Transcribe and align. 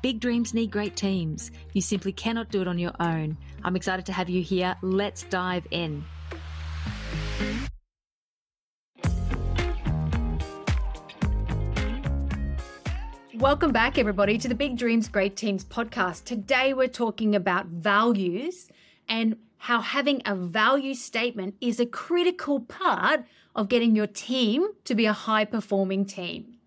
Big 0.00 0.20
dreams 0.20 0.54
need 0.54 0.70
great 0.70 0.94
teams. 0.94 1.50
You 1.72 1.80
simply 1.80 2.12
cannot 2.12 2.50
do 2.50 2.62
it 2.62 2.68
on 2.68 2.78
your 2.78 2.92
own. 3.00 3.36
I'm 3.64 3.74
excited 3.74 4.06
to 4.06 4.12
have 4.12 4.28
you 4.28 4.42
here. 4.42 4.76
Let's 4.80 5.24
dive 5.24 5.66
in. 5.72 6.04
Welcome 13.34 13.72
back, 13.72 13.98
everybody, 13.98 14.38
to 14.38 14.46
the 14.46 14.54
Big 14.54 14.76
Dreams 14.76 15.08
Great 15.08 15.36
Teams 15.36 15.64
podcast. 15.64 16.24
Today, 16.24 16.74
we're 16.74 16.86
talking 16.86 17.34
about 17.34 17.66
values 17.66 18.68
and 19.08 19.36
how 19.56 19.80
having 19.80 20.22
a 20.24 20.36
value 20.36 20.94
statement 20.94 21.56
is 21.60 21.80
a 21.80 21.86
critical 21.86 22.60
part 22.60 23.24
of 23.56 23.68
getting 23.68 23.96
your 23.96 24.06
team 24.06 24.68
to 24.84 24.94
be 24.94 25.06
a 25.06 25.12
high 25.12 25.44
performing 25.44 26.04
team. 26.04 26.57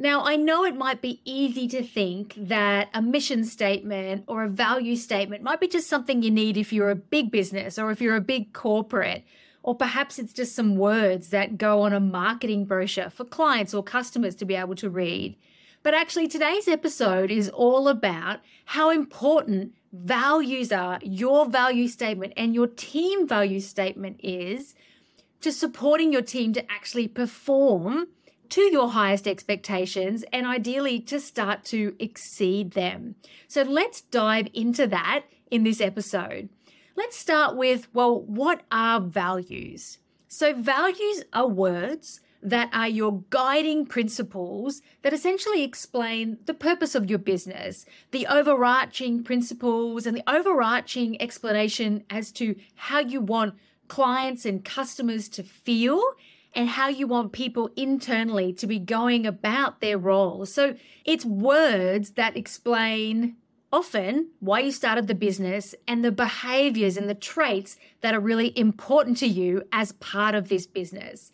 Now, 0.00 0.24
I 0.24 0.36
know 0.36 0.64
it 0.64 0.76
might 0.76 1.02
be 1.02 1.20
easy 1.26 1.68
to 1.68 1.82
think 1.82 2.32
that 2.34 2.88
a 2.94 3.02
mission 3.02 3.44
statement 3.44 4.24
or 4.28 4.42
a 4.42 4.48
value 4.48 4.96
statement 4.96 5.42
might 5.42 5.60
be 5.60 5.68
just 5.68 5.90
something 5.90 6.22
you 6.22 6.30
need 6.30 6.56
if 6.56 6.72
you're 6.72 6.88
a 6.88 6.94
big 6.96 7.30
business 7.30 7.78
or 7.78 7.90
if 7.90 8.00
you're 8.00 8.16
a 8.16 8.22
big 8.22 8.54
corporate, 8.54 9.24
or 9.62 9.74
perhaps 9.74 10.18
it's 10.18 10.32
just 10.32 10.56
some 10.56 10.76
words 10.76 11.28
that 11.28 11.58
go 11.58 11.82
on 11.82 11.92
a 11.92 12.00
marketing 12.00 12.64
brochure 12.64 13.10
for 13.10 13.26
clients 13.26 13.74
or 13.74 13.82
customers 13.82 14.34
to 14.36 14.46
be 14.46 14.54
able 14.54 14.74
to 14.76 14.88
read. 14.88 15.36
But 15.82 15.92
actually, 15.92 16.28
today's 16.28 16.66
episode 16.66 17.30
is 17.30 17.50
all 17.50 17.86
about 17.86 18.40
how 18.64 18.88
important 18.88 19.74
values 19.92 20.72
are, 20.72 20.98
your 21.02 21.44
value 21.44 21.88
statement 21.88 22.32
and 22.38 22.54
your 22.54 22.68
team 22.68 23.28
value 23.28 23.60
statement 23.60 24.18
is 24.22 24.74
to 25.42 25.52
supporting 25.52 26.10
your 26.10 26.22
team 26.22 26.54
to 26.54 26.72
actually 26.72 27.06
perform 27.06 28.06
to 28.50 28.62
your 28.62 28.90
highest 28.90 29.26
expectations 29.26 30.24
and 30.32 30.46
ideally 30.46 31.00
to 31.00 31.20
start 31.20 31.64
to 31.66 31.94
exceed 31.98 32.72
them. 32.72 33.14
So 33.48 33.62
let's 33.62 34.02
dive 34.02 34.48
into 34.54 34.86
that 34.88 35.24
in 35.50 35.64
this 35.64 35.80
episode. 35.80 36.48
Let's 36.96 37.16
start 37.16 37.56
with 37.56 37.88
well, 37.94 38.20
what 38.20 38.62
are 38.70 39.00
values? 39.00 39.98
So, 40.28 40.54
values 40.54 41.24
are 41.32 41.48
words 41.48 42.20
that 42.42 42.70
are 42.72 42.88
your 42.88 43.22
guiding 43.30 43.84
principles 43.84 44.80
that 45.02 45.12
essentially 45.12 45.62
explain 45.62 46.38
the 46.46 46.54
purpose 46.54 46.94
of 46.94 47.10
your 47.10 47.18
business, 47.18 47.84
the 48.12 48.26
overarching 48.26 49.24
principles, 49.24 50.06
and 50.06 50.16
the 50.16 50.30
overarching 50.30 51.20
explanation 51.20 52.04
as 52.10 52.32
to 52.32 52.54
how 52.76 53.00
you 53.00 53.20
want 53.20 53.54
clients 53.88 54.46
and 54.46 54.64
customers 54.64 55.28
to 55.28 55.42
feel 55.42 56.00
and 56.54 56.68
how 56.68 56.88
you 56.88 57.06
want 57.06 57.32
people 57.32 57.70
internally 57.76 58.52
to 58.54 58.66
be 58.66 58.78
going 58.78 59.26
about 59.26 59.80
their 59.80 59.98
roles. 59.98 60.52
So 60.52 60.74
it's 61.04 61.24
words 61.24 62.12
that 62.12 62.36
explain 62.36 63.36
often 63.72 64.30
why 64.40 64.60
you 64.60 64.72
started 64.72 65.06
the 65.06 65.14
business 65.14 65.74
and 65.86 66.04
the 66.04 66.10
behaviors 66.10 66.96
and 66.96 67.08
the 67.08 67.14
traits 67.14 67.76
that 68.00 68.14
are 68.14 68.20
really 68.20 68.56
important 68.58 69.16
to 69.18 69.26
you 69.26 69.62
as 69.72 69.92
part 69.92 70.34
of 70.34 70.48
this 70.48 70.66
business. 70.66 71.30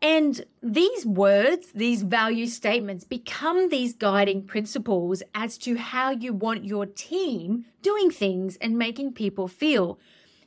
And 0.00 0.44
these 0.62 1.06
words, 1.06 1.72
these 1.74 2.02
value 2.02 2.46
statements 2.46 3.04
become 3.04 3.70
these 3.70 3.94
guiding 3.94 4.46
principles 4.46 5.22
as 5.34 5.56
to 5.58 5.76
how 5.76 6.10
you 6.10 6.32
want 6.32 6.64
your 6.64 6.84
team 6.84 7.64
doing 7.80 8.10
things 8.10 8.56
and 8.56 8.76
making 8.76 9.14
people 9.14 9.48
feel. 9.48 9.98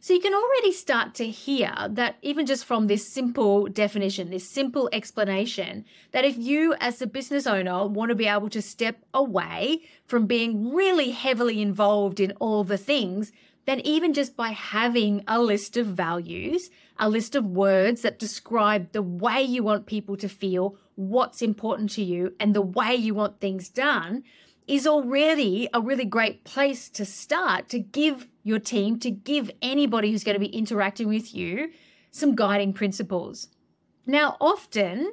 So 0.08 0.14
you 0.14 0.22
can 0.22 0.34
already 0.34 0.72
start 0.72 1.16
to 1.16 1.28
hear 1.28 1.76
that 1.90 2.16
even 2.22 2.46
just 2.46 2.64
from 2.64 2.88
this 2.88 3.06
simple 3.06 3.66
definition, 3.68 4.30
this 4.30 4.50
simple 4.50 4.88
explanation, 4.94 5.84
that 6.14 6.24
if 6.24 6.38
you 6.38 6.76
as 6.80 7.02
a 7.02 7.08
business 7.08 7.46
owner 7.46 7.86
want 7.86 8.08
to 8.08 8.16
be 8.16 8.26
able 8.26 8.50
to 8.52 8.62
step 8.62 9.04
away 9.14 9.82
from 10.06 10.26
being 10.26 10.74
really 10.74 11.12
heavily 11.12 11.62
involved 11.62 12.22
in 12.22 12.32
all 12.40 12.64
the 12.64 12.78
things, 12.78 13.34
then 13.66 13.82
even 13.82 14.14
just 14.14 14.38
by 14.38 14.52
having 14.52 15.26
a 15.28 15.42
list 15.42 15.76
of 15.76 15.88
values, 15.88 16.70
a 16.98 17.10
list 17.10 17.36
of 17.36 17.44
words 17.46 18.02
that 18.04 18.18
describe 18.18 18.94
the 18.94 19.02
way 19.02 19.42
you 19.42 19.62
want 19.62 19.88
people 19.88 20.16
to 20.16 20.30
feel, 20.30 20.78
what's 20.96 21.42
important 21.42 21.90
to 21.90 22.02
you, 22.02 22.34
and 22.40 22.56
the 22.56 22.62
way 22.62 22.96
you 22.96 23.14
want 23.14 23.42
things 23.42 23.68
done, 23.68 24.24
is 24.68 24.88
already 24.88 25.68
a 25.74 25.82
really 25.82 26.06
great 26.06 26.46
place 26.46 26.90
to 26.90 27.06
start 27.06 27.68
to 27.70 27.80
give 27.80 28.28
your 28.48 28.60
team, 28.60 29.00
to 29.00 29.12
give 29.12 29.52
anybody 29.62 30.12
who's 30.12 30.24
going 30.24 30.36
to 30.36 30.40
be 30.40 30.48
interacting 30.48 31.08
with 31.08 31.36
you 31.36 31.72
some 32.12 32.36
guiding 32.36 32.74
principles. 32.74 33.50
Now, 34.06 34.38
often 34.40 35.12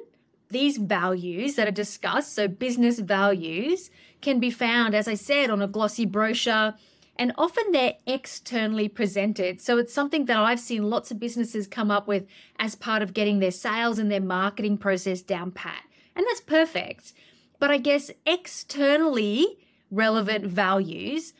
these 0.49 0.77
values 0.77 1.55
that 1.55 1.67
are 1.67 1.71
discussed, 1.71 2.33
so 2.33 2.47
business 2.47 2.99
values, 2.99 3.91
can 4.21 4.39
be 4.39 4.49
found, 4.49 4.95
as 4.95 5.07
I 5.07 5.15
said, 5.15 5.49
on 5.49 5.61
a 5.61 5.67
glossy 5.67 6.05
brochure, 6.05 6.73
and 7.17 7.33
often 7.37 7.71
they're 7.71 7.95
externally 8.05 8.87
presented. 8.89 9.61
So 9.61 9.77
it's 9.77 9.93
something 9.93 10.25
that 10.25 10.37
I've 10.37 10.59
seen 10.59 10.89
lots 10.89 11.11
of 11.11 11.19
businesses 11.19 11.67
come 11.67 11.89
up 11.91 12.07
with 12.07 12.25
as 12.59 12.75
part 12.75 13.01
of 13.01 13.13
getting 13.13 13.39
their 13.39 13.51
sales 13.51 13.99
and 13.99 14.11
their 14.11 14.21
marketing 14.21 14.77
process 14.77 15.21
down 15.21 15.51
pat. 15.51 15.83
And 16.15 16.25
that's 16.27 16.41
perfect. 16.41 17.13
But 17.59 17.71
I 17.71 17.77
guess 17.77 18.11
externally 18.25 19.57
relevant 19.91 20.45
values 20.45 21.33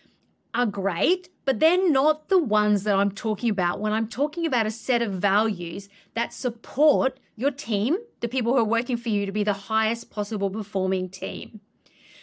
are 0.53 0.65
great, 0.65 1.29
but 1.45 1.59
they're 1.59 1.89
not 1.89 2.29
the 2.29 2.39
ones 2.39 2.83
that 2.83 2.95
I'm 2.95 3.11
talking 3.11 3.49
about 3.49 3.79
when 3.79 3.93
I'm 3.93 4.07
talking 4.07 4.45
about 4.45 4.65
a 4.65 4.71
set 4.71 5.01
of 5.01 5.13
values 5.13 5.87
that 6.15 6.33
support 6.33 7.19
your 7.35 7.51
team, 7.51 7.97
the 8.19 8.27
people 8.27 8.53
who 8.53 8.59
are 8.59 8.63
working 8.63 8.97
for 8.97 9.09
you, 9.09 9.25
to 9.25 9.31
be 9.31 9.43
the 9.43 9.53
highest 9.53 10.09
possible 10.09 10.49
performing 10.49 11.09
team. 11.09 11.61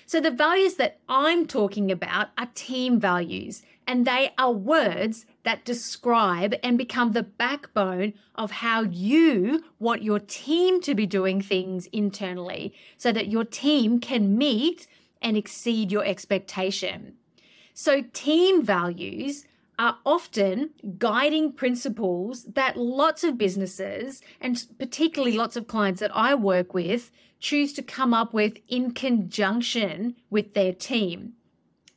So, 0.07 0.21
the 0.21 0.31
values 0.31 0.75
that 0.75 0.99
I'm 1.09 1.47
talking 1.47 1.91
about 1.91 2.29
are 2.37 2.49
team 2.55 2.99
values, 2.99 3.63
and 3.87 4.05
they 4.05 4.33
are 4.37 4.53
words 4.53 5.27
that 5.45 5.65
describe 5.65 6.55
and 6.63 6.77
become 6.77 7.13
the 7.13 7.23
backbone 7.23 8.15
of 8.35 8.51
how 8.51 8.83
you 8.83 9.65
want 9.79 10.03
your 10.03 10.19
team 10.19 10.81
to 10.83 10.95
be 10.95 11.07
doing 11.07 11.41
things 11.41 11.87
internally 11.87 12.75
so 12.97 13.13
that 13.13 13.29
your 13.29 13.45
team 13.45 14.01
can 14.01 14.37
meet 14.37 14.87
and 15.21 15.37
exceed 15.37 15.93
your 15.93 16.05
expectation. 16.05 17.15
So, 17.75 18.03
team 18.13 18.63
values 18.63 19.45
are 19.79 19.99
often 20.05 20.71
guiding 20.99 21.53
principles 21.53 22.45
that 22.45 22.77
lots 22.77 23.25
of 23.25 23.39
businesses 23.39 24.21
and 24.41 24.65
particularly 24.79 25.37
lots 25.37 25.57
of 25.57 25.67
clients 25.67 26.01
that 26.01 26.15
I 26.15 26.35
work 26.35 26.75
with 26.75 27.11
choose 27.41 27.73
to 27.73 27.83
come 27.83 28.15
up 28.15 28.33
with 28.33 28.59
in 28.69 28.93
conjunction 28.93 30.15
with 30.31 30.55
their 30.55 30.73
team. 30.73 31.33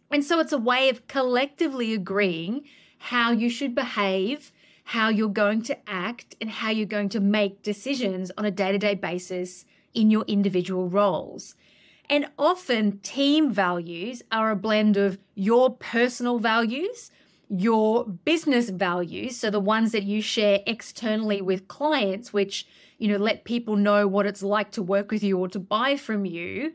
And 0.09 0.23
so 0.23 0.39
it's 0.39 0.51
a 0.51 0.57
way 0.57 0.89
of 0.89 1.07
collectively 1.07 1.93
agreeing 1.93 2.63
how 2.97 3.31
you 3.31 3.49
should 3.49 3.75
behave, 3.75 4.51
how 4.85 5.09
you're 5.09 5.29
going 5.29 5.61
to 5.63 5.77
act, 5.87 6.35
and 6.41 6.49
how 6.49 6.69
you're 6.69 6.85
going 6.87 7.09
to 7.09 7.19
make 7.19 7.61
decisions 7.61 8.31
on 8.37 8.45
a 8.45 8.51
day 8.51 8.71
to 8.71 8.77
day 8.77 8.95
basis 8.95 9.65
in 9.93 10.09
your 10.09 10.23
individual 10.27 10.89
roles. 10.89 11.55
And 12.09 12.27
often 12.37 12.99
team 12.99 13.51
values 13.51 14.21
are 14.31 14.51
a 14.51 14.55
blend 14.55 14.97
of 14.97 15.17
your 15.33 15.75
personal 15.75 16.39
values, 16.39 17.11
your 17.49 18.05
business 18.05 18.69
values, 18.69 19.37
so 19.37 19.49
the 19.49 19.59
ones 19.59 19.91
that 19.91 20.03
you 20.03 20.21
share 20.21 20.59
externally 20.65 21.41
with 21.41 21.67
clients, 21.67 22.33
which, 22.33 22.67
you 22.97 23.07
know, 23.07 23.17
let 23.17 23.43
people 23.43 23.75
know 23.75 24.07
what 24.07 24.25
it's 24.25 24.43
like 24.43 24.71
to 24.71 24.81
work 24.81 25.11
with 25.11 25.23
you 25.23 25.37
or 25.37 25.47
to 25.49 25.59
buy 25.59 25.95
from 25.95 26.25
you, 26.25 26.73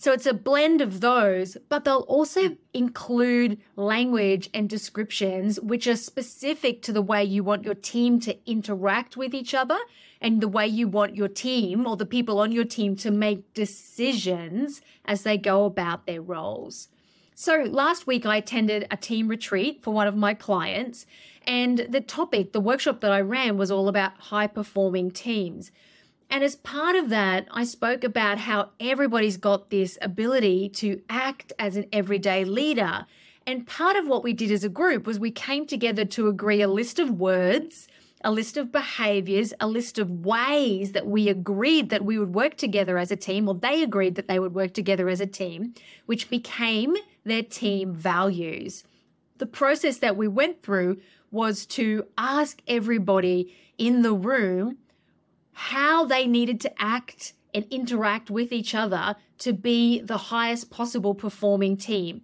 so 0.00 0.12
it's 0.12 0.26
a 0.26 0.32
blend 0.32 0.80
of 0.80 1.00
those, 1.00 1.56
but 1.68 1.84
they'll 1.84 2.06
also 2.06 2.56
include 2.72 3.60
language 3.74 4.48
and 4.54 4.68
descriptions 4.68 5.60
which 5.60 5.88
are 5.88 5.96
specific 5.96 6.82
to 6.82 6.92
the 6.92 7.02
way 7.02 7.24
you 7.24 7.42
want 7.42 7.64
your 7.64 7.74
team 7.74 8.20
to 8.20 8.38
interact 8.48 9.16
with 9.16 9.34
each 9.34 9.54
other 9.54 9.78
and 10.20 10.40
the 10.40 10.46
way 10.46 10.68
you 10.68 10.86
want 10.86 11.16
your 11.16 11.26
team 11.26 11.84
or 11.84 11.96
the 11.96 12.06
people 12.06 12.38
on 12.38 12.52
your 12.52 12.64
team 12.64 12.94
to 12.94 13.10
make 13.10 13.52
decisions 13.54 14.80
as 15.04 15.24
they 15.24 15.36
go 15.36 15.64
about 15.64 16.06
their 16.06 16.22
roles. 16.22 16.88
So 17.34 17.64
last 17.68 18.06
week 18.06 18.24
I 18.24 18.36
attended 18.36 18.86
a 18.92 18.96
team 18.96 19.26
retreat 19.26 19.82
for 19.82 19.92
one 19.92 20.06
of 20.06 20.16
my 20.16 20.32
clients 20.32 21.06
and 21.44 21.86
the 21.88 22.00
topic, 22.00 22.52
the 22.52 22.60
workshop 22.60 23.00
that 23.00 23.10
I 23.10 23.20
ran 23.20 23.56
was 23.56 23.70
all 23.70 23.88
about 23.88 24.12
high 24.18 24.46
performing 24.46 25.10
teams. 25.10 25.72
And 26.30 26.44
as 26.44 26.56
part 26.56 26.94
of 26.94 27.08
that, 27.08 27.48
I 27.50 27.64
spoke 27.64 28.04
about 28.04 28.38
how 28.38 28.70
everybody's 28.78 29.38
got 29.38 29.70
this 29.70 29.98
ability 30.02 30.68
to 30.70 31.00
act 31.08 31.52
as 31.58 31.76
an 31.76 31.86
everyday 31.92 32.44
leader. 32.44 33.06
And 33.46 33.66
part 33.66 33.96
of 33.96 34.06
what 34.06 34.22
we 34.22 34.34
did 34.34 34.50
as 34.50 34.62
a 34.62 34.68
group 34.68 35.06
was 35.06 35.18
we 35.18 35.30
came 35.30 35.66
together 35.66 36.04
to 36.04 36.28
agree 36.28 36.60
a 36.60 36.68
list 36.68 36.98
of 36.98 37.18
words, 37.18 37.88
a 38.22 38.30
list 38.30 38.58
of 38.58 38.70
behaviors, 38.70 39.54
a 39.58 39.66
list 39.66 39.98
of 39.98 40.26
ways 40.26 40.92
that 40.92 41.06
we 41.06 41.30
agreed 41.30 41.88
that 41.88 42.04
we 42.04 42.18
would 42.18 42.34
work 42.34 42.56
together 42.56 42.98
as 42.98 43.10
a 43.10 43.16
team, 43.16 43.48
or 43.48 43.54
they 43.54 43.82
agreed 43.82 44.16
that 44.16 44.28
they 44.28 44.38
would 44.38 44.54
work 44.54 44.74
together 44.74 45.08
as 45.08 45.22
a 45.22 45.26
team, 45.26 45.72
which 46.04 46.28
became 46.28 46.94
their 47.24 47.42
team 47.42 47.94
values. 47.94 48.84
The 49.38 49.46
process 49.46 49.98
that 49.98 50.16
we 50.16 50.28
went 50.28 50.62
through 50.62 51.00
was 51.30 51.64
to 51.66 52.04
ask 52.18 52.60
everybody 52.66 53.54
in 53.78 54.02
the 54.02 54.12
room 54.12 54.76
how 55.58 56.04
they 56.04 56.24
needed 56.24 56.60
to 56.60 56.72
act 56.80 57.32
and 57.52 57.66
interact 57.68 58.30
with 58.30 58.52
each 58.52 58.76
other 58.76 59.16
to 59.38 59.52
be 59.52 60.00
the 60.00 60.16
highest 60.16 60.70
possible 60.70 61.16
performing 61.16 61.76
team. 61.76 62.22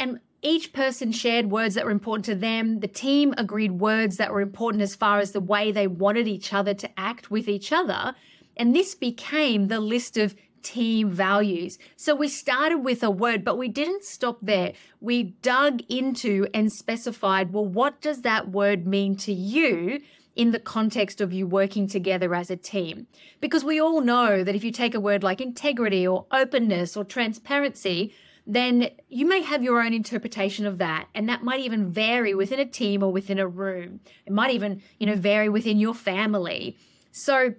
And 0.00 0.18
each 0.42 0.72
person 0.72 1.12
shared 1.12 1.46
words 1.48 1.76
that 1.76 1.84
were 1.84 1.92
important 1.92 2.24
to 2.24 2.34
them. 2.34 2.80
The 2.80 2.88
team 2.88 3.34
agreed 3.38 3.72
words 3.72 4.16
that 4.16 4.32
were 4.32 4.40
important 4.40 4.82
as 4.82 4.96
far 4.96 5.20
as 5.20 5.30
the 5.30 5.40
way 5.40 5.70
they 5.70 5.86
wanted 5.86 6.26
each 6.26 6.52
other 6.52 6.74
to 6.74 6.90
act 6.98 7.30
with 7.30 7.46
each 7.46 7.72
other. 7.72 8.16
And 8.56 8.74
this 8.74 8.96
became 8.96 9.68
the 9.68 9.78
list 9.78 10.16
of 10.16 10.34
team 10.64 11.08
values. 11.08 11.78
So 11.94 12.16
we 12.16 12.26
started 12.26 12.78
with 12.78 13.04
a 13.04 13.10
word, 13.10 13.44
but 13.44 13.58
we 13.58 13.68
didn't 13.68 14.02
stop 14.02 14.38
there. 14.42 14.72
We 15.00 15.22
dug 15.22 15.82
into 15.88 16.48
and 16.52 16.72
specified, 16.72 17.52
well, 17.52 17.66
what 17.66 18.00
does 18.00 18.22
that 18.22 18.50
word 18.50 18.88
mean 18.88 19.14
to 19.18 19.32
you? 19.32 20.00
In 20.34 20.50
the 20.50 20.58
context 20.58 21.20
of 21.20 21.32
you 21.32 21.46
working 21.46 21.86
together 21.86 22.34
as 22.34 22.50
a 22.50 22.56
team. 22.56 23.06
Because 23.40 23.64
we 23.64 23.80
all 23.80 24.00
know 24.00 24.42
that 24.42 24.54
if 24.54 24.64
you 24.64 24.72
take 24.72 24.94
a 24.94 25.00
word 25.00 25.22
like 25.22 25.40
integrity 25.40 26.06
or 26.06 26.26
openness 26.32 26.96
or 26.96 27.04
transparency, 27.04 28.14
then 28.46 28.90
you 29.08 29.26
may 29.26 29.40
have 29.42 29.62
your 29.62 29.80
own 29.80 29.92
interpretation 29.92 30.66
of 30.66 30.78
that 30.78 31.06
and 31.14 31.28
that 31.28 31.42
might 31.42 31.60
even 31.60 31.90
vary 31.90 32.34
within 32.34 32.58
a 32.58 32.64
team 32.64 33.02
or 33.02 33.12
within 33.12 33.38
a 33.38 33.46
room 33.46 34.00
it 34.26 34.32
might 34.32 34.50
even 34.50 34.82
you 34.98 35.06
know 35.06 35.14
vary 35.14 35.48
within 35.48 35.78
your 35.78 35.94
family 35.94 36.76
so 37.12 37.54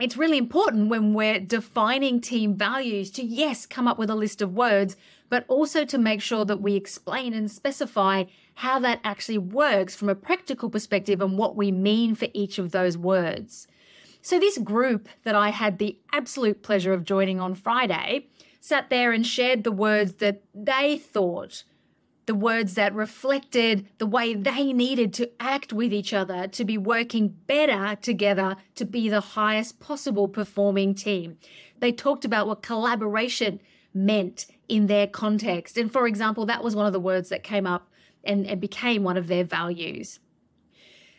it's 0.00 0.16
really 0.16 0.38
important 0.38 0.88
when 0.88 1.14
we're 1.14 1.38
defining 1.38 2.20
team 2.20 2.54
values 2.54 3.10
to 3.12 3.22
yes 3.22 3.64
come 3.64 3.86
up 3.86 3.98
with 3.98 4.10
a 4.10 4.14
list 4.14 4.42
of 4.42 4.54
words 4.54 4.96
but 5.30 5.44
also 5.48 5.84
to 5.84 5.98
make 5.98 6.22
sure 6.22 6.44
that 6.44 6.62
we 6.62 6.74
explain 6.74 7.34
and 7.34 7.50
specify 7.50 8.24
how 8.54 8.78
that 8.78 9.00
actually 9.04 9.38
works 9.38 9.94
from 9.94 10.08
a 10.08 10.14
practical 10.14 10.70
perspective 10.70 11.20
and 11.20 11.38
what 11.38 11.56
we 11.56 11.70
mean 11.70 12.14
for 12.14 12.28
each 12.34 12.58
of 12.58 12.70
those 12.70 12.96
words 12.98 13.66
so 14.22 14.38
this 14.38 14.58
group 14.58 15.08
that 15.24 15.34
i 15.34 15.50
had 15.50 15.78
the 15.78 15.98
absolute 16.12 16.62
pleasure 16.62 16.92
of 16.92 17.04
joining 17.04 17.40
on 17.40 17.54
friday 17.54 18.26
sat 18.60 18.90
there 18.90 19.12
and 19.12 19.26
shared 19.26 19.64
the 19.64 19.72
words 19.72 20.14
that 20.14 20.42
they 20.54 20.98
thought, 20.98 21.64
the 22.26 22.34
words 22.34 22.74
that 22.74 22.94
reflected 22.94 23.88
the 23.98 24.06
way 24.06 24.34
they 24.34 24.72
needed 24.72 25.14
to 25.14 25.30
act 25.40 25.72
with 25.72 25.92
each 25.92 26.12
other 26.12 26.46
to 26.48 26.64
be 26.64 26.76
working 26.76 27.28
better 27.46 27.96
together 28.02 28.56
to 28.74 28.84
be 28.84 29.08
the 29.08 29.20
highest 29.20 29.80
possible 29.80 30.28
performing 30.28 30.94
team. 30.94 31.38
They 31.78 31.92
talked 31.92 32.26
about 32.26 32.46
what 32.46 32.62
collaboration 32.62 33.60
meant 33.94 34.46
in 34.68 34.86
their 34.86 35.06
context. 35.06 35.76
And 35.78 35.90
for 35.90 36.06
example, 36.06 36.46
that 36.46 36.62
was 36.62 36.76
one 36.76 36.86
of 36.86 36.92
the 36.92 37.00
words 37.00 37.28
that 37.30 37.42
came 37.42 37.66
up 37.66 37.88
and, 38.24 38.46
and 38.46 38.60
became 38.60 39.02
one 39.02 39.16
of 39.16 39.26
their 39.26 39.44
values. 39.44 40.20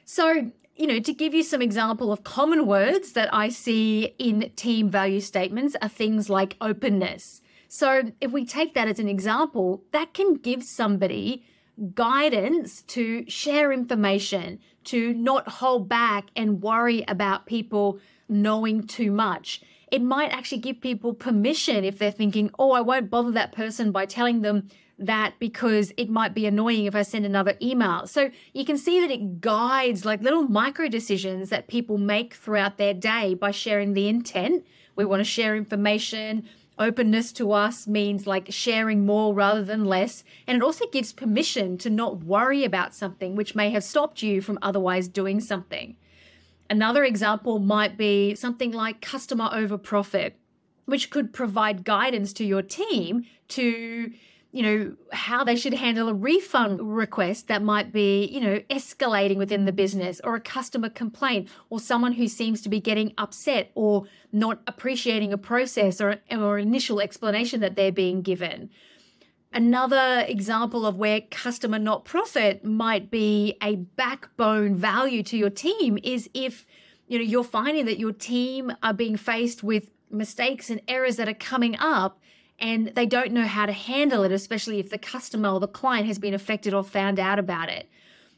So, 0.06 0.52
you 0.76 0.88
know, 0.88 1.00
to 1.00 1.14
give 1.14 1.34
you 1.34 1.44
some 1.44 1.62
example 1.62 2.12
of 2.12 2.24
common 2.24 2.66
words 2.66 3.14
that 3.14 3.34
I 3.34 3.50
see 3.50 4.16
in 4.18 4.52
team 4.56 4.90
value 4.90 5.20
statements 5.20 5.76
are 5.82 5.90
things 5.90 6.30
like 6.30 6.56
openness. 6.62 7.42
So 7.68 8.12
if 8.20 8.32
we 8.32 8.46
take 8.46 8.74
that 8.74 8.88
as 8.88 9.00
an 9.00 9.08
example, 9.08 9.84
that 9.92 10.14
can 10.14 10.36
give 10.36 10.64
somebody 10.64 11.46
guidance 11.94 12.82
to 12.84 13.30
share 13.30 13.72
information, 13.72 14.60
to 14.86 15.14
not 15.14 15.48
hold 15.48 15.88
back 15.88 16.26
and 16.36 16.62
worry 16.62 17.04
about 17.08 17.46
people 17.46 18.00
knowing 18.28 18.86
too 18.86 19.12
much. 19.12 19.62
It 19.92 20.02
might 20.02 20.32
actually 20.32 20.60
give 20.60 20.82
people 20.82 21.14
permission 21.14 21.84
if 21.84 21.98
they're 21.98 22.12
thinking, 22.12 22.52
oh, 22.60 22.72
I 22.72 22.82
won't 22.82 23.10
bother 23.10 23.32
that 23.32 23.52
person 23.52 23.92
by 23.92 24.06
telling 24.06 24.42
them 24.42 24.70
that 25.00 25.36
because 25.40 25.94
it 25.98 26.10
might 26.10 26.34
be 26.34 26.46
annoying 26.46 26.86
if 26.86 26.96
I 26.96 27.04
send 27.04 27.26
another 27.26 27.56
email. 27.62 28.06
So 28.06 28.30
you 28.54 28.66
can 28.66 28.78
see 28.78 29.00
that 29.00 29.12
it 29.12 29.42
guides 29.42 30.06
like 30.06 30.22
little 30.22 30.44
micro 30.44 30.90
decisions 30.90 31.50
that 31.50 31.68
people 31.68 31.98
make 31.98 32.34
throughout 32.34 32.78
their 32.78 32.94
day 32.94 33.34
by 33.34 33.52
sharing 33.52 33.94
the 33.94 34.08
intent. 34.08 34.66
We 34.96 35.06
want 35.06 35.22
to 35.22 35.26
share 35.26 35.56
information. 35.56 36.48
Openness 36.78 37.34
to 37.34 37.52
us 37.52 37.88
means 37.88 38.28
like 38.28 38.48
sharing 38.52 39.06
more 39.06 39.34
rather 39.34 39.64
than 39.64 39.86
less. 39.86 40.24
And 40.48 40.56
it 40.58 40.64
also 40.64 40.86
gives 40.88 41.14
permission 41.14 41.78
to 41.80 41.90
not 41.90 42.24
worry 42.24 42.64
about 42.64 42.96
something 42.96 43.36
which 43.36 43.56
may 43.56 43.70
have 43.72 43.84
stopped 43.84 44.22
you 44.22 44.42
from 44.42 44.60
otherwise 44.62 45.08
doing 45.08 45.40
something. 45.40 45.96
Another 46.70 47.04
example 47.04 47.60
might 47.60 47.98
be 47.98 48.36
something 48.36 48.72
like 48.72 49.02
customer 49.02 49.50
over 49.52 49.78
profit, 49.78 50.40
which 50.86 51.10
could 51.10 51.34
provide 51.34 51.84
guidance 51.84 52.32
to 52.34 52.46
your 52.46 52.62
team 52.62 53.26
to 53.50 54.12
you 54.52 54.64
know, 54.64 54.96
how 55.12 55.44
they 55.44 55.56
should 55.56 55.76
handle 55.76 56.10
a 56.10 56.14
refund 56.14 56.82
request 56.82 57.48
that 57.48 57.62
might 57.62 57.94
be, 57.94 58.26
you 58.26 58.42
know, 58.42 58.60
escalating 58.72 59.38
within 59.38 59.66
the 59.66 59.72
business 59.72 60.20
or 60.24 60.36
a 60.36 60.42
customer 60.42 60.90
complaint 60.90 61.48
or 61.70 61.80
someone 61.80 62.14
who 62.14 62.28
seems 62.28 62.62
to 62.62 62.70
be 62.70 62.80
getting 62.80 63.14
upset 63.20 63.70
or 63.76 64.06
not 64.32 64.60
appreciating 64.66 65.32
a 65.32 65.38
process 65.38 66.02
or, 66.02 66.18
or 66.32 66.58
initial 66.58 67.00
explanation 67.00 67.60
that 67.60 67.76
they're 67.76 67.92
being 67.92 68.24
given. 68.24 68.72
Another 69.52 70.26
example 70.28 70.86
of 70.86 70.98
where 70.98 71.22
customer 71.32 71.80
not 71.80 72.06
profit 72.06 72.64
might 72.64 73.10
be 73.10 73.58
a 73.64 73.78
backbone 73.78 74.76
value 74.76 75.24
to 75.24 75.38
your 75.38 75.50
team 75.50 75.98
is 76.04 76.30
if, 76.36 76.68
you 77.08 77.18
know, 77.18 77.24
you're 77.24 77.44
finding 77.44 77.86
that 77.86 77.98
your 77.98 78.12
team 78.12 78.72
are 78.84 78.94
being 78.94 79.18
faced 79.18 79.64
with 79.64 79.90
mistakes 80.12 80.70
and 80.70 80.82
errors 80.88 81.16
that 81.16 81.28
are 81.28 81.34
coming 81.34 81.76
up 81.80 82.20
and 82.60 82.94
they 82.96 83.08
don't 83.08 83.32
know 83.32 83.46
how 83.46 83.66
to 83.66 83.72
handle 83.72 84.24
it, 84.24 84.32
especially 84.32 84.80
if 84.80 84.92
the 84.92 84.98
customer 85.00 85.50
or 85.50 85.60
the 85.60 85.68
client 85.68 86.06
has 86.06 86.20
been 86.20 86.36
affected 86.36 86.74
or 86.74 86.84
found 86.84 87.20
out 87.20 87.40
about 87.40 87.70
it. 87.70 87.90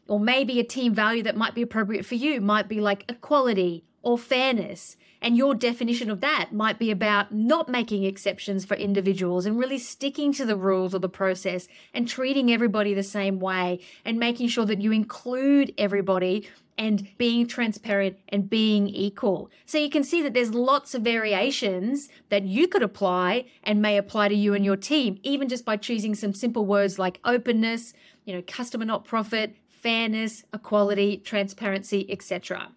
Or 0.07 0.19
maybe 0.19 0.59
a 0.59 0.63
team 0.63 0.93
value 0.93 1.23
that 1.23 1.35
might 1.35 1.55
be 1.55 1.61
appropriate 1.61 2.05
for 2.05 2.15
you 2.15 2.39
might 2.39 2.69
be 2.69 2.79
like 2.79 3.03
equality 3.09 3.83
or 4.01 4.18
fairness. 4.18 4.98
And 5.21 5.38
your 5.38 5.53
definition 5.53 6.09
of 6.09 6.21
that 6.21 6.51
might 6.51 6.80
be 6.80 6.89
about 6.89 7.31
not 7.31 7.69
making 7.69 8.03
exceptions 8.03 8.65
for 8.65 8.75
individuals 8.75 9.45
and 9.45 9.59
really 9.59 9.77
sticking 9.77 10.33
to 10.33 10.45
the 10.45 10.56
rules 10.56 10.95
of 10.95 11.01
the 11.01 11.09
process 11.09 11.68
and 11.94 12.07
treating 12.07 12.51
everybody 12.51 12.95
the 12.95 13.03
same 13.03 13.39
way 13.39 13.80
and 14.03 14.18
making 14.18 14.48
sure 14.48 14.65
that 14.65 14.81
you 14.81 14.92
include 14.92 15.74
everybody 15.77 16.50
and 16.75 17.07
being 17.19 17.45
transparent 17.45 18.18
and 18.30 18.49
being 18.49 18.87
equal. 18.87 19.52
So 19.68 19.78
you 19.78 19.92
can 19.92 20.04
see 20.04 20.23
that 20.23 20.33
there's 20.33 20.56
lots 20.56 20.95
of 20.95 21.04
variations 21.04 22.09
that 22.30 22.44
you 22.44 22.68
could 22.68 22.81
apply 22.81 23.45
and 23.64 23.80
may 23.80 23.97
apply 23.97 24.30
to 24.30 24.35
you 24.35 24.56
and 24.56 24.66
your 24.66 24.78
team, 24.78 25.19
even 25.21 25.47
just 25.47 25.66
by 25.66 25.78
choosing 25.78 26.16
some 26.16 26.33
simple 26.33 26.66
words 26.66 26.97
like 26.97 27.19
openness, 27.23 27.94
you 28.25 28.33
know, 28.33 28.42
customer 28.47 28.85
not 28.85 29.06
profit, 29.06 29.56
fairness, 29.69 30.44
equality, 30.52 31.18
transparency, 31.18 32.11
etc. 32.11 32.71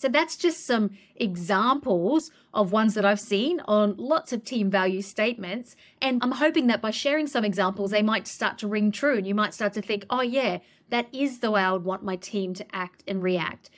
So 0.00 0.08
that's 0.08 0.34
just 0.34 0.64
some 0.66 0.96
examples 1.16 2.30
of 2.54 2.72
ones 2.72 2.94
that 2.94 3.04
I've 3.04 3.20
seen 3.20 3.60
on 3.66 3.94
lots 3.98 4.32
of 4.32 4.44
team 4.44 4.70
value 4.70 5.02
statements. 5.02 5.76
And 6.00 6.24
I'm 6.24 6.32
hoping 6.32 6.68
that 6.68 6.80
by 6.80 6.90
sharing 6.90 7.26
some 7.26 7.44
examples, 7.44 7.90
they 7.90 8.00
might 8.00 8.26
start 8.26 8.56
to 8.58 8.66
ring 8.66 8.92
true 8.92 9.18
and 9.18 9.26
you 9.26 9.34
might 9.34 9.52
start 9.52 9.74
to 9.74 9.82
think, 9.82 10.06
oh, 10.08 10.22
yeah, 10.22 10.60
that 10.88 11.08
is 11.12 11.40
the 11.40 11.50
way 11.50 11.60
I 11.60 11.72
would 11.72 11.84
want 11.84 12.02
my 12.02 12.16
team 12.16 12.54
to 12.54 12.66
act 12.74 13.04
and 13.06 13.22
react. 13.22 13.68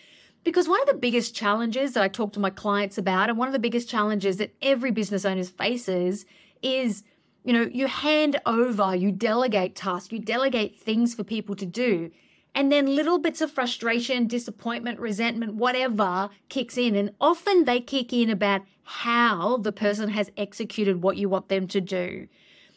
Because 0.45 0.69
one 0.69 0.81
of 0.81 0.87
the 0.87 0.95
biggest 0.95 1.35
challenges 1.35 1.95
that 1.95 2.05
I 2.05 2.09
talk 2.09 2.33
to 2.35 2.41
my 2.41 2.51
clients 2.51 2.99
about, 2.99 3.29
and 3.29 3.37
one 3.37 3.49
of 3.49 3.53
the 3.53 3.59
biggest 3.59 3.89
challenges 3.89 4.37
that 4.37 4.55
every 4.63 4.93
business 4.93 5.25
owner 5.25 5.43
faces 5.43 6.25
is 6.63 7.03
you 7.43 7.53
know, 7.53 7.63
you 7.63 7.89
hand 7.89 8.41
over, 8.47 8.95
you 8.95 9.11
delegate 9.11 9.75
tasks, 9.75 10.13
you 10.13 10.21
delegate 10.21 10.79
things 10.79 11.17
for 11.17 11.25
people 11.25 11.57
to 11.57 11.67
do. 11.67 12.13
And 12.55 12.71
then 12.71 12.95
little 12.95 13.19
bits 13.19 13.41
of 13.41 13.51
frustration, 13.51 14.27
disappointment, 14.27 15.01
resentment, 15.01 15.55
whatever 15.55 16.29
kicks 16.49 16.77
in. 16.77 16.95
And 16.97 17.13
often 17.21 17.65
they 17.65 17.81
kick 17.81 18.13
in 18.13 18.29
about 18.29 18.63
how 18.83 19.57
the 19.57 19.73
person 19.73 20.11
has 20.11 20.31
executed 20.37 21.03
what 21.03 21.17
you 21.17 21.29
want 21.29 21.49
them 21.49 21.67
to 21.69 21.81
do. 21.81 22.29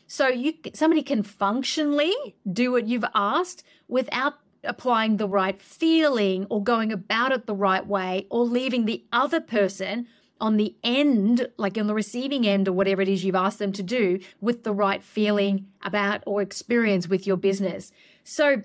So 0.07 0.27
you 0.27 0.53
somebody 0.73 1.01
can 1.01 1.23
functionally 1.23 2.13
do 2.51 2.71
what 2.71 2.87
you've 2.87 3.05
asked 3.15 3.63
without 3.87 4.35
applying 4.63 5.17
the 5.17 5.27
right 5.27 5.61
feeling 5.61 6.45
or 6.49 6.63
going 6.63 6.91
about 6.91 7.31
it 7.31 7.45
the 7.45 7.55
right 7.55 7.85
way 7.85 8.27
or 8.29 8.45
leaving 8.45 8.85
the 8.85 9.03
other 9.11 9.39
person 9.39 10.07
on 10.41 10.57
the 10.57 10.75
end, 10.83 11.47
like 11.57 11.77
on 11.77 11.87
the 11.87 11.93
receiving 11.93 12.45
end 12.45 12.67
or 12.67 12.73
whatever 12.73 13.01
it 13.01 13.07
is 13.07 13.23
you've 13.23 13.35
asked 13.35 13.59
them 13.59 13.71
to 13.71 13.83
do 13.83 14.19
with 14.41 14.63
the 14.63 14.73
right 14.73 15.01
feeling 15.01 15.67
about 15.83 16.21
or 16.25 16.41
experience 16.41 17.07
with 17.07 17.25
your 17.25 17.37
business. 17.37 17.91
So 18.23 18.63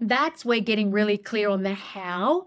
that's 0.00 0.44
where 0.44 0.60
getting 0.60 0.90
really 0.90 1.18
clear 1.18 1.48
on 1.48 1.62
the 1.62 1.74
how 1.74 2.46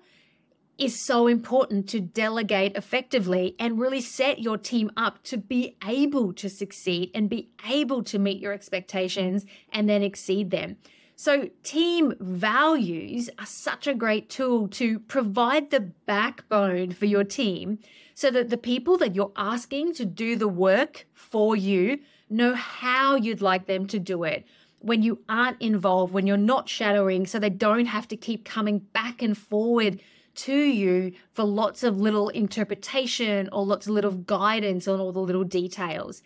is 0.78 1.00
so 1.00 1.28
important 1.28 1.90
to 1.90 2.00
delegate 2.00 2.76
effectively 2.76 3.56
and 3.60 3.80
really 3.80 4.00
set 4.00 4.40
your 4.40 4.58
team 4.58 4.90
up 4.96 5.22
to 5.24 5.38
be 5.38 5.76
able 5.86 6.32
to 6.32 6.50
succeed 6.50 7.12
and 7.14 7.30
be 7.30 7.50
able 7.70 8.02
to 8.02 8.18
meet 8.18 8.40
your 8.40 8.54
expectations 8.54 9.46
and 9.74 9.90
then 9.90 10.02
exceed 10.02 10.52
them. 10.52 10.78
So, 11.18 11.50
team 11.64 12.14
values 12.22 13.30
are 13.38 13.46
such 13.46 13.88
a 13.88 13.94
great 13.94 14.30
tool 14.30 14.70
to 14.70 15.00
provide 15.00 15.70
the 15.70 15.82
backbone 15.82 16.92
for 16.92 17.08
your 17.08 17.26
team 17.26 17.80
so 18.14 18.32
that 18.32 18.50
the 18.50 18.58
people 18.58 18.98
that 19.00 19.16
you're 19.16 19.34
asking 19.36 19.96
to 19.96 20.06
do 20.06 20.38
the 20.38 20.48
work 20.48 21.08
for 21.14 21.58
you 21.58 22.00
know 22.30 22.54
how 22.54 23.16
you'd 23.16 23.42
like 23.42 23.66
them 23.66 23.86
to 23.88 24.00
do 24.00 24.24
it 24.24 24.46
when 24.80 25.04
you 25.04 25.20
aren't 25.28 25.62
involved, 25.62 26.14
when 26.14 26.28
you're 26.28 26.38
not 26.38 26.70
shadowing, 26.70 27.26
so 27.26 27.40
they 27.40 27.50
don't 27.50 27.86
have 27.86 28.08
to 28.10 28.18
keep 28.18 28.46
coming 28.46 28.80
back 28.80 29.22
and 29.22 29.38
forward 29.38 30.00
to 30.36 30.56
you 30.56 31.12
for 31.34 31.44
lots 31.44 31.84
of 31.84 32.00
little 32.00 32.30
interpretation 32.30 33.50
or 33.52 33.66
lots 33.66 33.88
of 33.88 33.94
little 33.94 34.12
guidance 34.12 34.88
on 34.88 35.00
all 35.00 35.12
the 35.12 35.20
little 35.20 35.44
details. 35.44 36.22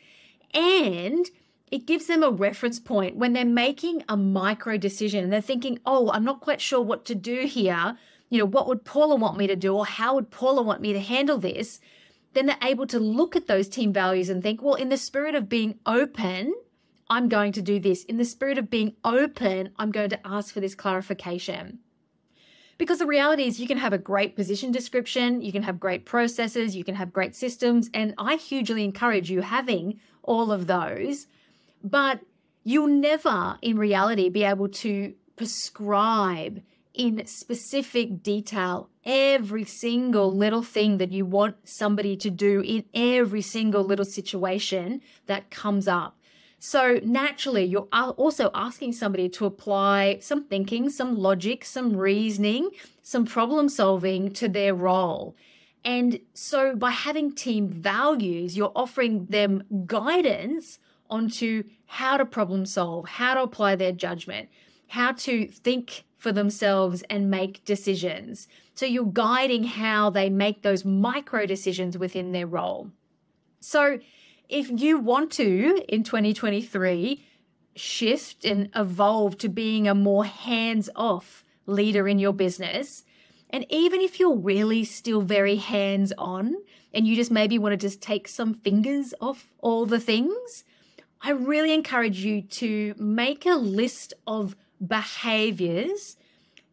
And 0.53 1.25
it 1.71 1.87
gives 1.87 2.05
them 2.05 2.21
a 2.21 2.29
reference 2.29 2.79
point 2.79 3.15
when 3.15 3.33
they're 3.33 3.45
making 3.45 4.03
a 4.07 4.15
micro 4.15 4.77
decision 4.77 5.23
and 5.23 5.33
they're 5.33 5.41
thinking, 5.41 5.79
oh, 5.85 6.11
I'm 6.11 6.23
not 6.23 6.41
quite 6.41 6.61
sure 6.61 6.81
what 6.81 7.05
to 7.05 7.15
do 7.15 7.47
here. 7.47 7.97
You 8.29 8.39
know, 8.39 8.45
what 8.45 8.67
would 8.67 8.85
Paula 8.85 9.15
want 9.15 9.37
me 9.37 9.47
to 9.47 9.55
do 9.55 9.75
or 9.75 9.85
how 9.85 10.13
would 10.15 10.29
Paula 10.29 10.61
want 10.61 10.81
me 10.81 10.93
to 10.93 10.99
handle 10.99 11.39
this? 11.39 11.79
Then 12.33 12.45
they're 12.45 12.57
able 12.61 12.85
to 12.87 12.99
look 12.99 13.35
at 13.35 13.47
those 13.47 13.67
team 13.67 13.91
values 13.91 14.29
and 14.29 14.43
think, 14.43 14.61
well, 14.61 14.75
in 14.75 14.89
the 14.89 14.97
spirit 14.97 15.33
of 15.33 15.49
being 15.49 15.79
open, 15.85 16.53
I'm 17.09 17.29
going 17.29 17.51
to 17.53 17.61
do 17.61 17.79
this. 17.79 18.03
In 18.05 18.17
the 18.17 18.25
spirit 18.25 18.57
of 18.57 18.69
being 18.69 18.95
open, 19.03 19.69
I'm 19.77 19.91
going 19.91 20.09
to 20.09 20.27
ask 20.27 20.53
for 20.53 20.59
this 20.59 20.75
clarification. 20.75 21.79
Because 22.77 22.99
the 22.99 23.05
reality 23.05 23.43
is, 23.43 23.59
you 23.59 23.67
can 23.67 23.77
have 23.77 23.93
a 23.93 23.97
great 23.97 24.35
position 24.35 24.71
description, 24.71 25.41
you 25.41 25.51
can 25.51 25.63
have 25.63 25.79
great 25.79 26.05
processes, 26.05 26.75
you 26.75 26.83
can 26.83 26.95
have 26.95 27.13
great 27.13 27.35
systems, 27.35 27.89
and 27.93 28.13
I 28.17 28.35
hugely 28.35 28.83
encourage 28.83 29.29
you 29.29 29.41
having 29.41 29.99
all 30.23 30.51
of 30.51 30.67
those. 30.67 31.27
But 31.83 32.21
you'll 32.63 32.87
never, 32.87 33.57
in 33.61 33.77
reality, 33.77 34.29
be 34.29 34.43
able 34.43 34.69
to 34.69 35.13
prescribe 35.35 36.61
in 36.93 37.25
specific 37.25 38.21
detail 38.21 38.89
every 39.05 39.63
single 39.65 40.35
little 40.35 40.61
thing 40.61 40.97
that 40.97 41.11
you 41.11 41.25
want 41.25 41.55
somebody 41.67 42.15
to 42.15 42.29
do 42.29 42.61
in 42.61 42.85
every 42.93 43.41
single 43.41 43.83
little 43.83 44.05
situation 44.05 45.01
that 45.25 45.49
comes 45.49 45.87
up. 45.87 46.17
So 46.65 47.01
naturally, 47.03 47.65
you're 47.65 47.89
also 47.91 48.49
asking 48.53 48.93
somebody 48.93 49.27
to 49.27 49.45
apply 49.45 50.19
some 50.21 50.45
thinking, 50.45 50.89
some 50.89 51.17
logic, 51.17 51.65
some 51.65 51.93
reasoning, 51.93 52.69
some 53.01 53.25
problem 53.25 53.67
solving 53.67 54.31
to 54.31 54.47
their 54.47 54.73
role. 54.73 55.35
And 55.83 56.21
so 56.33 56.73
by 56.73 56.91
having 56.91 57.35
team 57.35 57.67
values, 57.67 58.55
you're 58.55 58.71
offering 58.77 59.25
them 59.25 59.63
guidance 59.85 60.79
onto 61.09 61.63
how 61.85 62.15
to 62.15 62.23
problem 62.23 62.65
solve, 62.65 63.09
how 63.09 63.33
to 63.33 63.43
apply 63.43 63.75
their 63.75 63.91
judgment, 63.91 64.47
how 64.87 65.11
to 65.11 65.49
think 65.49 66.05
for 66.17 66.31
themselves 66.31 67.03
and 67.09 67.29
make 67.29 67.65
decisions. 67.65 68.47
So 68.73 68.85
you're 68.85 69.03
guiding 69.03 69.65
how 69.65 70.11
they 70.11 70.29
make 70.29 70.61
those 70.61 70.85
micro 70.85 71.45
decisions 71.45 71.97
within 71.97 72.31
their 72.31 72.47
role. 72.47 72.89
So 73.59 73.99
if 74.53 74.69
you 74.69 74.99
want 74.99 75.31
to 75.31 75.83
in 75.89 76.03
2023 76.03 77.25
shift 77.75 78.45
and 78.45 78.69
evolve 78.75 79.35
to 79.39 79.49
being 79.49 79.87
a 79.87 79.95
more 79.95 80.25
hands 80.25 80.91
off 80.95 81.43
leader 81.65 82.07
in 82.07 82.19
your 82.19 82.33
business, 82.33 83.03
and 83.49 83.65
even 83.71 83.99
if 83.99 84.19
you're 84.19 84.37
really 84.37 84.83
still 84.83 85.21
very 85.21 85.55
hands 85.55 86.13
on 86.19 86.55
and 86.93 87.07
you 87.07 87.15
just 87.15 87.31
maybe 87.31 87.57
want 87.57 87.73
to 87.73 87.77
just 87.77 87.99
take 87.99 88.27
some 88.27 88.53
fingers 88.53 89.11
off 89.19 89.49
all 89.57 89.87
the 89.87 89.99
things, 89.99 90.63
I 91.19 91.31
really 91.31 91.73
encourage 91.73 92.19
you 92.23 92.43
to 92.43 92.93
make 92.99 93.47
a 93.47 93.55
list 93.55 94.13
of 94.27 94.55
behaviors 94.85 96.15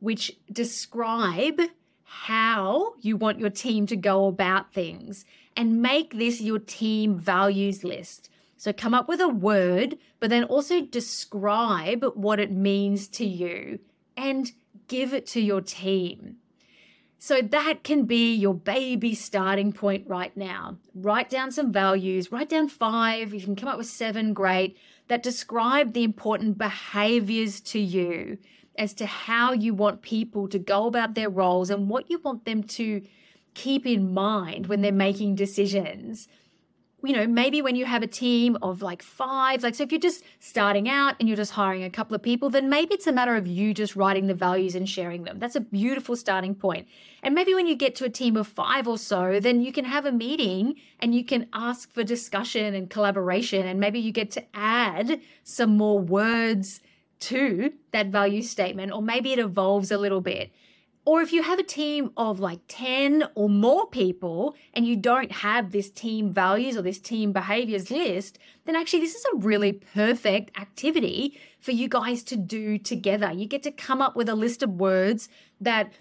which 0.01 0.37
describe 0.53 1.61
how 2.05 2.93
you 3.01 3.17
want 3.17 3.39
your 3.39 3.51
team 3.51 3.87
to 3.87 3.97
go 3.97 4.27
about 4.27 4.75
things 4.75 5.25
and 5.61 5.83
make 5.83 6.17
this 6.17 6.41
your 6.41 6.59
team 6.59 7.19
values 7.19 7.85
list. 7.85 8.31
So 8.57 8.73
come 8.73 8.95
up 8.95 9.09
with 9.09 9.21
a 9.21 9.29
word, 9.29 9.99
but 10.19 10.31
then 10.31 10.45
also 10.45 10.81
describe 10.81 12.03
what 12.15 12.41
it 12.41 12.51
means 12.51 13.07
to 13.09 13.27
you 13.27 13.79
and 14.17 14.51
give 14.89 15.13
it 15.13 15.27
to 15.27 15.41
your 15.41 15.61
team. 15.61 16.37
So 17.19 17.43
that 17.43 17.85
can 17.85 18.07
be 18.07 18.35
your 18.35 18.55
baby 18.55 19.15
starting 19.15 19.71
point 19.71 20.09
right 20.09 20.35
now. 20.35 20.79
Write 20.95 21.29
down 21.29 21.53
some 21.53 21.71
values, 21.71 22.33
write 22.33 22.49
down 22.49 22.69
five, 22.69 23.35
you 23.35 23.43
can 23.43 23.55
come 23.55 23.69
up 23.69 23.77
with 23.77 23.87
seven, 23.87 24.33
great, 24.33 24.79
that 25.09 25.23
describe 25.23 25.93
the 25.93 26.05
important 26.05 26.57
behaviors 26.57 27.61
to 27.61 27.79
you 27.79 28.39
as 28.79 28.95
to 28.95 29.05
how 29.05 29.53
you 29.53 29.75
want 29.75 30.01
people 30.01 30.49
to 30.49 30.59
go 30.59 30.87
about 30.87 31.15
their 31.15 31.29
roles 31.29 31.69
and 31.69 31.91
what 31.91 32.11
you 32.11 32.19
want 32.21 32.47
them 32.47 32.63
to 32.63 33.03
keep 33.55 33.87
in 33.87 34.13
mind 34.13 34.67
when 34.67 34.81
they're 34.81 34.93
making 34.93 35.35
decisions 35.35 36.29
you 37.03 37.15
know, 37.15 37.27
maybe 37.27 37.63
when 37.63 37.77
you 37.77 37.87
have 37.87 38.03
a 38.03 38.07
team 38.07 38.59
of 38.63 38.83
like 38.83 39.03
five, 39.03 39.63
like, 39.63 39.75
so 39.75 39.83
if 39.83 39.93
you're 39.93 40.01
just 40.01 40.23
starting 40.39 40.89
out 40.89 41.17
and 41.19 41.29
you're 41.29 41.37
just 41.37 41.53
hiring 41.53 41.85
a 41.85 41.91
couple 41.91 42.15
of 42.15 42.23
people, 42.23 42.51
then 42.51 42.69
maybe 42.69 42.95
it's 42.95 43.07
a 43.07 43.13
matter 43.13 43.37
of 43.37 43.47
you 43.47 43.73
just 43.73 43.97
writing 43.97 44.27
the 44.27 44.35
values 44.35 44.75
and 44.75 44.89
sharing 44.89 45.25
them. 45.25 45.39
That's 45.39 45.57
a 45.57 45.61
beautiful 45.61 46.17
starting 46.17 46.55
point. 46.55 46.89
And 47.23 47.35
maybe 47.35 47.55
when 47.55 47.67
you 47.67 47.75
get 47.75 47.95
to 47.97 48.05
a 48.05 48.11
team 48.11 48.37
of 48.37 48.47
five 48.47 48.87
or 48.87 48.99
so, 48.99 49.41
then 49.41 49.63
you 49.63 49.73
can 49.73 49.85
have 49.85 50.05
a 50.05 50.13
meeting 50.13 50.77
and 50.99 51.15
you 51.15 51.25
can 51.25 51.47
ask 51.53 51.91
for 51.91 52.05
discussion 52.05 52.75
and 52.75 52.91
collaboration. 52.91 53.67
And 53.67 53.81
maybe 53.81 53.99
you 53.99 54.13
get 54.13 54.31
to 54.33 54.45
add 54.55 55.21
some 55.43 55.77
more 55.77 55.99
words 55.99 56.81
to 57.21 57.73
that 57.93 58.07
value 58.07 58.43
statement, 58.43 58.93
or 58.93 59.03
maybe 59.03 59.33
it 59.33 59.39
evolves 59.39 59.91
a 59.91 59.99
little 59.99 60.23
bit. 60.23 60.51
Or 61.11 61.21
if 61.23 61.33
you 61.33 61.43
have 61.43 61.59
a 61.59 61.65
team 61.65 62.13
of 62.17 62.39
like 62.39 62.61
10 62.69 63.25
or 63.35 63.49
more 63.49 63.89
people 63.89 64.55
and 64.75 64.87
you 64.87 64.95
don't 64.95 65.33
have 65.33 65.73
this 65.73 65.91
team 65.91 66.33
values 66.33 66.77
or 66.77 66.83
this 66.83 67.01
team 67.01 67.33
behaviors 67.33 67.91
list, 67.91 68.39
then 68.65 68.77
actually 68.77 69.01
this 69.01 69.17
is 69.17 69.25
a 69.35 69.39
really 69.39 69.73
perfect 69.73 70.57
activity 70.57 71.37
for 71.59 71.73
you 71.73 71.89
guys 71.89 72.23
to 72.23 72.37
do 72.37 72.79
together. 72.79 73.33
You 73.33 73.47
get 73.47 73.65
to 73.65 73.73
come 73.73 74.01
up 74.01 74.15
with 74.15 74.29
a 74.29 74.37
list 74.37 74.63
of 74.63 74.75
words 74.75 75.29
that 75.61 75.93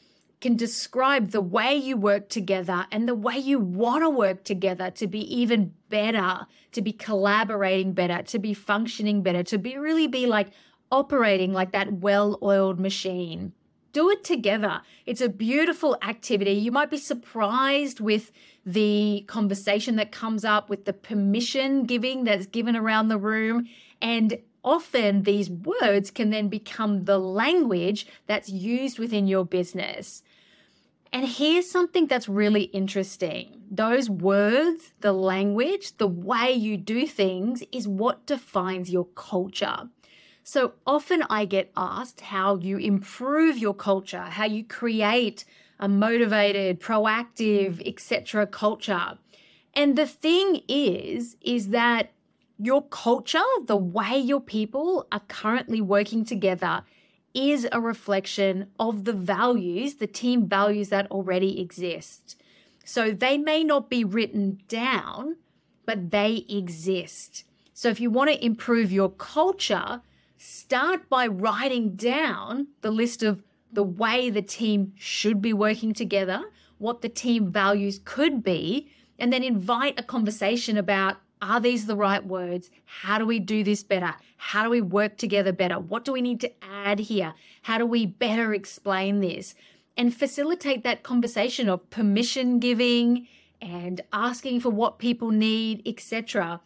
can 0.41 0.55
describe 0.55 1.31
the 1.31 1.41
way 1.41 1.73
you 1.73 1.97
work 1.97 2.29
together 2.29 2.85
and 2.91 3.07
the 3.07 3.15
way 3.15 3.39
you 3.39 3.57
want 3.57 4.03
to 4.03 4.11
work 4.11 4.43
together 4.43 4.91
to 4.91 5.07
be 5.07 5.21
even 5.35 5.73
better, 5.89 6.45
to 6.73 6.83
be 6.83 6.93
collaborating 6.93 7.93
better, 7.93 8.21
to 8.21 8.37
be 8.37 8.53
functioning 8.53 9.23
better, 9.23 9.41
to 9.41 9.57
be 9.57 9.75
really 9.75 10.05
be 10.05 10.27
like 10.27 10.49
operating 10.91 11.51
like 11.51 11.71
that 11.71 11.93
well 11.93 12.37
oiled 12.43 12.79
machine. 12.79 13.53
Do 13.91 14.09
it 14.11 14.23
together. 14.23 14.81
It's 15.05 15.21
a 15.21 15.29
beautiful 15.29 15.97
activity. 16.01 16.51
You 16.51 16.71
might 16.71 16.89
be 16.89 16.97
surprised 16.97 17.99
with 17.99 18.31
the 18.65 19.23
conversation 19.27 19.95
that 19.95 20.11
comes 20.11 20.45
up, 20.45 20.69
with 20.69 20.85
the 20.85 20.93
permission 20.93 21.85
giving 21.85 22.23
that's 22.23 22.45
given 22.45 22.75
around 22.75 23.07
the 23.07 23.17
room. 23.17 23.67
And 24.01 24.37
often 24.63 25.23
these 25.23 25.49
words 25.49 26.11
can 26.11 26.29
then 26.29 26.49
become 26.49 27.05
the 27.05 27.17
language 27.17 28.05
that's 28.27 28.49
used 28.49 28.99
within 28.99 29.27
your 29.27 29.45
business. 29.45 30.21
And 31.11 31.27
here's 31.27 31.69
something 31.69 32.05
that's 32.05 32.29
really 32.29 32.63
interesting. 32.63 33.63
Those 33.71 34.09
words, 34.09 34.93
the 34.99 35.13
language, 35.13 35.97
the 35.97 36.07
way 36.07 36.51
you 36.51 36.77
do 36.77 37.07
things 37.07 37.63
is 37.71 37.87
what 37.87 38.27
defines 38.27 38.91
your 38.91 39.05
culture. 39.15 39.89
So 40.51 40.73
often 40.87 41.21
I 41.29 41.45
get 41.45 41.71
asked 41.77 42.21
how 42.21 42.55
you 42.55 42.77
improve 42.79 43.59
your 43.59 43.75
culture, 43.75 44.23
how 44.23 44.45
you 44.45 44.63
create 44.63 45.45
a 45.79 45.87
motivated, 45.87 46.79
proactive, 46.79 47.87
etc. 47.87 48.47
culture. 48.47 49.19
And 49.75 49.95
the 49.95 50.07
thing 50.07 50.63
is 50.67 51.37
is 51.41 51.69
that 51.69 52.13
your 52.57 52.81
culture, 52.81 53.51
the 53.67 53.77
way 53.77 54.17
your 54.17 54.41
people 54.41 55.05
are 55.11 55.21
currently 55.27 55.81
working 55.81 56.25
together 56.25 56.81
is 57.35 57.67
a 57.71 57.79
reflection 57.79 58.71
of 58.79 59.05
the 59.05 59.13
values, 59.13 59.97
the 59.97 60.07
team 60.07 60.47
values 60.47 60.89
that 60.89 61.11
already 61.11 61.61
exist. 61.61 62.41
So 62.83 63.11
they 63.11 63.37
may 63.37 63.63
not 63.63 63.87
be 63.87 64.03
written 64.03 64.61
down, 64.67 65.35
but 65.85 66.09
they 66.09 66.43
exist. 66.49 67.43
So 67.75 67.89
if 67.89 67.99
you 67.99 68.09
want 68.09 68.31
to 68.31 68.43
improve 68.43 68.91
your 68.91 69.11
culture, 69.11 70.01
start 70.39 71.09
by 71.09 71.27
writing 71.27 71.97
down 71.97 72.65
the 72.79 72.89
list 72.89 73.23
of 73.23 73.43
the 73.73 73.83
way 73.83 74.29
the 74.29 74.41
team 74.41 74.93
should 74.95 75.41
be 75.41 75.51
working 75.51 75.93
together, 75.93 76.41
what 76.77 77.01
the 77.01 77.09
team 77.09 77.51
values 77.51 77.99
could 78.05 78.41
be, 78.41 78.89
and 79.19 79.33
then 79.33 79.43
invite 79.43 79.99
a 79.99 80.03
conversation 80.03 80.77
about 80.77 81.17
are 81.41 81.59
these 81.59 81.85
the 81.85 81.95
right 81.95 82.25
words? 82.25 82.69
How 82.85 83.17
do 83.17 83.25
we 83.25 83.39
do 83.39 83.63
this 83.65 83.83
better? 83.83 84.15
How 84.37 84.63
do 84.63 84.69
we 84.69 84.81
work 84.81 85.17
together 85.17 85.51
better? 85.51 85.77
What 85.77 86.05
do 86.05 86.13
we 86.13 86.21
need 86.21 86.39
to 86.41 86.51
add 86.61 86.99
here? 86.99 87.33
How 87.63 87.77
do 87.77 87.85
we 87.85 88.05
better 88.05 88.53
explain 88.53 89.19
this? 89.19 89.55
And 89.97 90.15
facilitate 90.15 90.83
that 90.83 91.03
conversation 91.03 91.67
of 91.67 91.89
permission 91.89 92.59
giving 92.59 93.27
and 93.61 94.01
asking 94.13 94.61
for 94.61 94.69
what 94.69 94.99
people 94.99 95.31
need, 95.31 95.81
etc 95.85 96.61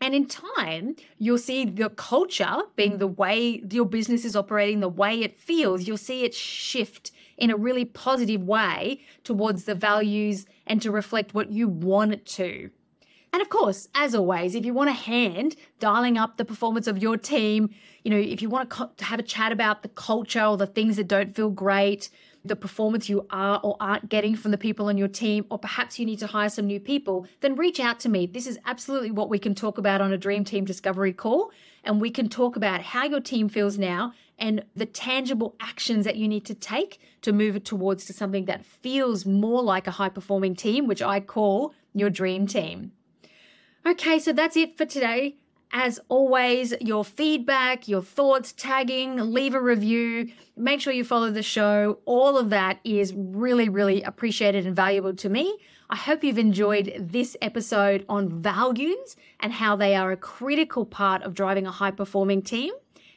And 0.00 0.14
in 0.14 0.26
time, 0.26 0.94
you'll 1.18 1.38
see 1.38 1.64
the 1.64 1.90
culture 1.90 2.58
being 2.76 2.98
the 2.98 3.06
way 3.06 3.62
your 3.70 3.84
business 3.84 4.24
is 4.24 4.36
operating, 4.36 4.80
the 4.80 4.88
way 4.88 5.22
it 5.22 5.38
feels, 5.38 5.88
you'll 5.88 5.96
see 5.96 6.24
it 6.24 6.34
shift 6.34 7.10
in 7.36 7.50
a 7.50 7.56
really 7.56 7.84
positive 7.84 8.42
way 8.42 9.00
towards 9.24 9.64
the 9.64 9.74
values 9.74 10.46
and 10.66 10.80
to 10.82 10.90
reflect 10.90 11.34
what 11.34 11.50
you 11.50 11.68
want 11.68 12.12
it 12.12 12.26
to. 12.26 12.70
And 13.32 13.42
of 13.42 13.48
course, 13.48 13.88
as 13.94 14.14
always, 14.14 14.54
if 14.54 14.64
you 14.64 14.72
want 14.72 14.90
a 14.90 14.94
hand 14.94 15.56
dialing 15.80 16.16
up 16.16 16.36
the 16.36 16.44
performance 16.44 16.86
of 16.86 16.98
your 16.98 17.16
team, 17.16 17.70
you 18.02 18.10
know, 18.10 18.16
if 18.16 18.40
you 18.40 18.48
want 18.48 18.70
to 18.70 19.04
have 19.04 19.20
a 19.20 19.22
chat 19.22 19.52
about 19.52 19.82
the 19.82 19.88
culture 19.88 20.44
or 20.44 20.56
the 20.56 20.66
things 20.66 20.96
that 20.96 21.08
don't 21.08 21.34
feel 21.34 21.50
great, 21.50 22.08
the 22.44 22.56
performance 22.56 23.08
you 23.08 23.26
are 23.30 23.60
or 23.62 23.76
aren't 23.80 24.08
getting 24.08 24.34
from 24.34 24.50
the 24.50 24.58
people 24.58 24.86
on 24.86 24.96
your 24.96 25.08
team, 25.08 25.44
or 25.50 25.58
perhaps 25.58 25.98
you 25.98 26.06
need 26.06 26.18
to 26.20 26.26
hire 26.26 26.48
some 26.48 26.66
new 26.66 26.80
people, 26.80 27.26
then 27.40 27.56
reach 27.56 27.78
out 27.80 28.00
to 28.00 28.08
me. 28.08 28.26
This 28.26 28.46
is 28.46 28.58
absolutely 28.64 29.10
what 29.10 29.28
we 29.28 29.38
can 29.38 29.54
talk 29.54 29.76
about 29.76 30.00
on 30.00 30.12
a 30.12 30.16
Dream 30.16 30.44
Team 30.44 30.64
Discovery 30.64 31.12
call. 31.12 31.50
And 31.84 32.00
we 32.00 32.10
can 32.10 32.28
talk 32.28 32.56
about 32.56 32.82
how 32.82 33.04
your 33.04 33.20
team 33.20 33.48
feels 33.48 33.78
now 33.78 34.12
and 34.38 34.64
the 34.74 34.86
tangible 34.86 35.54
actions 35.60 36.04
that 36.04 36.16
you 36.16 36.28
need 36.28 36.44
to 36.46 36.54
take 36.54 37.00
to 37.22 37.32
move 37.32 37.56
it 37.56 37.64
towards 37.64 38.04
to 38.06 38.12
something 38.12 38.44
that 38.46 38.64
feels 38.64 39.26
more 39.26 39.62
like 39.62 39.86
a 39.86 39.92
high 39.92 40.08
performing 40.08 40.54
team, 40.54 40.86
which 40.86 41.02
I 41.02 41.20
call 41.20 41.74
your 41.94 42.10
dream 42.10 42.46
team. 42.46 42.92
Okay, 43.88 44.18
so 44.18 44.34
that's 44.34 44.54
it 44.54 44.76
for 44.76 44.84
today. 44.84 45.36
As 45.72 45.98
always, 46.10 46.74
your 46.78 47.06
feedback, 47.06 47.88
your 47.88 48.02
thoughts, 48.02 48.52
tagging, 48.52 49.16
leave 49.32 49.54
a 49.54 49.62
review, 49.62 50.30
make 50.58 50.82
sure 50.82 50.92
you 50.92 51.04
follow 51.04 51.30
the 51.30 51.42
show. 51.42 51.98
All 52.04 52.36
of 52.36 52.50
that 52.50 52.80
is 52.84 53.14
really, 53.16 53.70
really 53.70 54.02
appreciated 54.02 54.66
and 54.66 54.76
valuable 54.76 55.14
to 55.14 55.30
me. 55.30 55.58
I 55.88 55.96
hope 55.96 56.22
you've 56.22 56.38
enjoyed 56.38 56.96
this 56.98 57.34
episode 57.40 58.04
on 58.10 58.42
values 58.42 59.16
and 59.40 59.54
how 59.54 59.74
they 59.74 59.94
are 59.94 60.12
a 60.12 60.18
critical 60.18 60.84
part 60.84 61.22
of 61.22 61.32
driving 61.32 61.66
a 61.66 61.72
high 61.72 61.90
performing 61.90 62.42
team. 62.42 62.74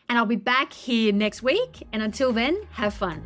And 0.08 0.18
I'll 0.18 0.26
be 0.26 0.38
back 0.38 0.72
here 0.72 1.12
next 1.12 1.44
week. 1.44 1.86
And 1.92 2.02
until 2.02 2.32
then, 2.32 2.58
have 2.72 2.94
fun. 2.94 3.22